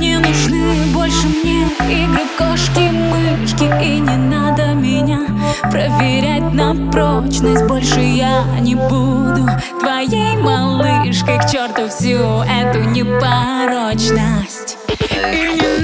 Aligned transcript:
Не 0.00 0.18
нужны 0.18 0.74
больше 0.92 1.28
мне 1.28 1.62
игры 1.88 2.24
в 2.24 2.36
кошки-мышки 2.36 3.64
И 3.84 4.00
не 4.00 4.16
надо 4.16 4.74
меня 4.74 5.26
проверять 5.70 6.52
на 6.52 6.74
прочность. 6.90 7.66
Больше 7.66 8.00
я 8.00 8.44
не 8.60 8.74
буду 8.74 9.46
твоей 9.80 10.36
малышкой. 10.36 11.38
К 11.38 11.50
черту 11.50 11.88
всю 11.88 12.42
эту 12.42 12.80
непорочность. 12.90 14.76
И 15.10 15.14
не 15.14 15.77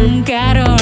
un 0.00 0.22
carol. 0.22 0.79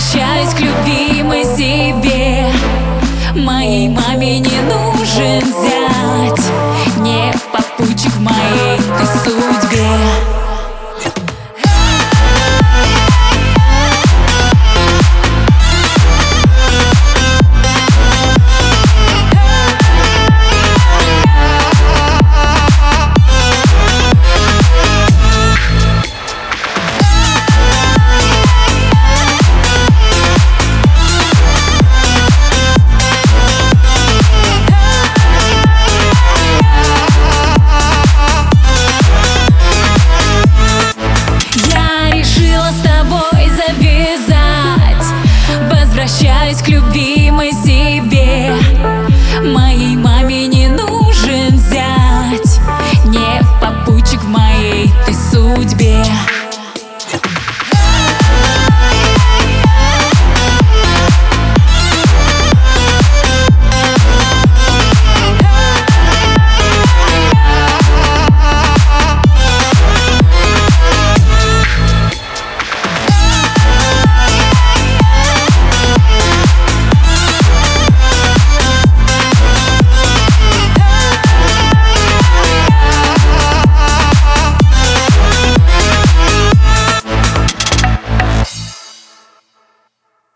возвращаюсь 0.00 0.54
к 0.54 0.60
любимой 0.60 1.44
себе. 1.44 2.50
Моей 3.34 3.88
маме 3.88 4.38
не 4.38 4.60
нужен 4.62 5.42
зять. 5.42 5.79
возвращаюсь 46.10 46.60
к 46.62 46.68
любимой 46.68 47.52
земле. 47.52 47.79